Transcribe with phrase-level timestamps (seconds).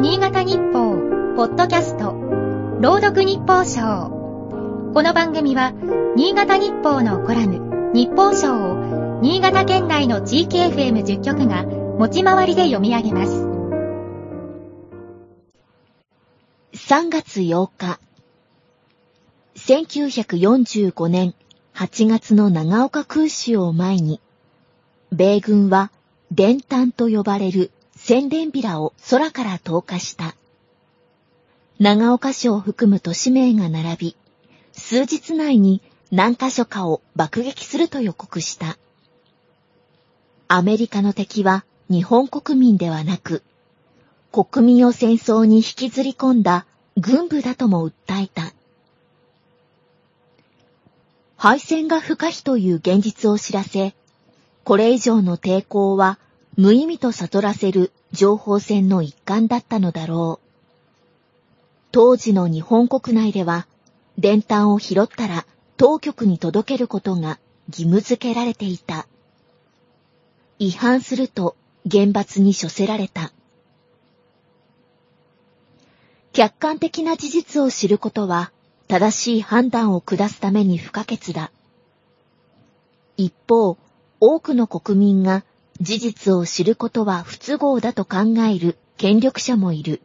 [0.00, 0.96] 新潟日報、
[1.36, 2.14] ポッドキャスト、
[2.80, 4.08] 朗読日報賞。
[4.94, 5.74] この番組は、
[6.16, 13.46] 新潟日報のコラム、日報賞を、新潟県内の地域 FM10 局が、持ち回りで読み上げます。
[16.72, 18.00] 3月8日、
[19.54, 21.34] 1945年
[21.74, 24.18] 8月の長岡空襲を前に、
[25.12, 25.92] 米軍は
[26.32, 27.70] 電炭と呼ばれる
[28.02, 30.34] 宣伝ビラを空から投下した。
[31.78, 34.16] 長岡市を含む都市名が並び、
[34.72, 38.78] 数日内に何箇所かを爆撃すると予告した。
[40.48, 43.42] アメリカの敵は日本国民ではなく、
[44.32, 46.64] 国民を戦争に引きずり込んだ
[46.96, 48.54] 軍部だとも訴えた。
[51.36, 53.94] 敗戦が不可避という現実を知らせ、
[54.64, 56.18] これ以上の抵抗は
[56.56, 60.46] 無意味と悟らせる情報戦の一環だったのだろう。
[61.92, 63.66] 当時の日本国内では、
[64.18, 69.06] 電炭を拾ったら当局に届けることが義務付けられていた。
[70.58, 71.56] 違反すると
[71.86, 73.32] 厳罰に処せられた。
[76.32, 78.52] 客観的な事実を知ることは
[78.88, 81.50] 正しい判断を下すために不可欠だ。
[83.16, 83.78] 一方、
[84.20, 85.44] 多くの国民が
[85.80, 90.02] 事実を知ることは不都合だと考える権力者もいる。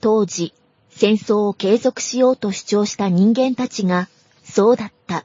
[0.00, 0.52] 当時、
[0.88, 4.08] 戦争を継続しようと主張した人間たちが
[4.42, 5.24] そうだった。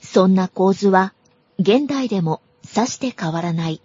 [0.00, 1.12] そんな構図は
[1.58, 3.82] 現代でもさして変わらない。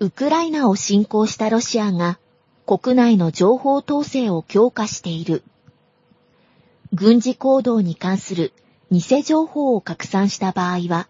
[0.00, 2.18] ウクライナを侵攻したロシアが
[2.66, 5.42] 国内の情報統制を強化している。
[6.92, 8.52] 軍事行動に関する
[8.92, 11.08] 偽情報を拡散した場合は、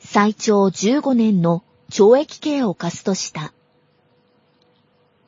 [0.00, 3.54] 最長15年の懲役刑を課すとした。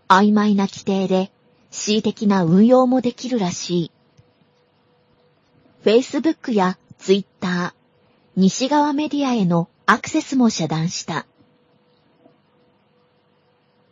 [0.07, 1.33] 曖昧な規定で
[1.71, 3.91] 恣意的な運用もできるらしい。
[5.83, 7.73] Facebook や Twitter、
[8.37, 11.25] 西側メディアへのアクセスも遮断した。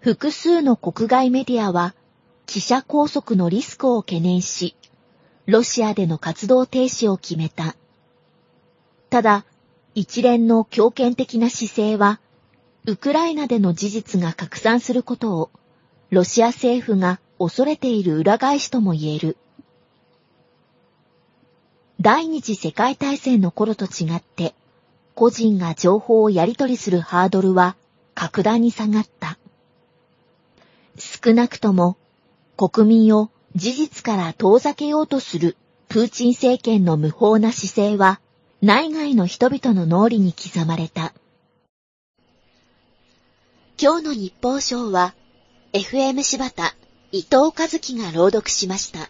[0.00, 1.94] 複数の国外メディアは
[2.44, 4.76] 記者拘束のリスクを懸念し、
[5.46, 7.74] ロシアでの活動停止を決めた。
[9.16, 9.46] ただ、
[9.94, 12.20] 一連の強権的な姿勢は、
[12.84, 15.50] ウクライナでの事実が拡散することを、
[16.10, 19.38] ロシア政府が恐れている裏返しとも言える。
[21.98, 24.54] 第二次世界大戦の頃と違って、
[25.14, 27.74] 個人が情報をやり取りするハードルは
[28.14, 29.38] 格段に下がった。
[30.98, 31.96] 少なくとも
[32.58, 35.56] 国民を事実から遠ざけようとする
[35.88, 38.20] プーチン政権の無法な姿勢は
[38.66, 41.12] 内外の人々の脳裏に刻まれた。
[43.80, 45.14] 今日の日報賞は、
[45.72, 46.74] FM 柴田
[47.12, 49.08] 伊藤和樹が朗読しました。